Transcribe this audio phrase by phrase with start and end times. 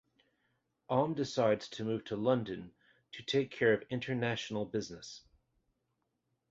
[0.89, 2.73] Om decides to move to London
[3.11, 5.21] to take care of International business.